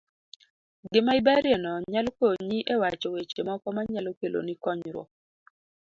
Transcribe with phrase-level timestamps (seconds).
[0.91, 5.09] Gima iberie no nyalo konyi e wacho weche moko manyalo keloni konyruok.